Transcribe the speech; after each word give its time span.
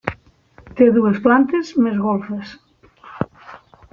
Té 0.79 0.85
dues 0.95 1.19
plantes 1.27 1.69
més 1.87 2.01
golfes. 2.07 2.57